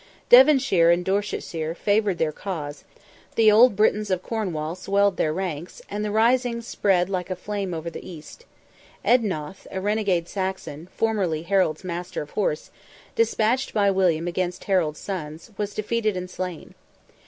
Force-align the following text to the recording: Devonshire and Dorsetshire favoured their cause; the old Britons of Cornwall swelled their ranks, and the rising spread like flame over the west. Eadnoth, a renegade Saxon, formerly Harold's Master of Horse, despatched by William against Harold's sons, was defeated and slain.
Devonshire 0.29 0.89
and 0.89 1.05
Dorsetshire 1.05 1.75
favoured 1.75 2.17
their 2.17 2.31
cause; 2.31 2.83
the 3.35 3.51
old 3.51 3.75
Britons 3.75 4.09
of 4.09 4.23
Cornwall 4.23 4.73
swelled 4.73 5.15
their 5.17 5.31
ranks, 5.31 5.79
and 5.91 6.03
the 6.03 6.09
rising 6.09 6.61
spread 6.63 7.07
like 7.07 7.27
flame 7.37 7.71
over 7.71 7.87
the 7.87 8.01
west. 8.15 8.45
Eadnoth, 9.05 9.67
a 9.69 9.79
renegade 9.79 10.27
Saxon, 10.27 10.87
formerly 10.97 11.43
Harold's 11.43 11.83
Master 11.83 12.23
of 12.23 12.31
Horse, 12.31 12.71
despatched 13.13 13.75
by 13.75 13.91
William 13.91 14.27
against 14.27 14.63
Harold's 14.63 14.99
sons, 14.99 15.51
was 15.55 15.75
defeated 15.75 16.17
and 16.17 16.31
slain. 16.31 16.73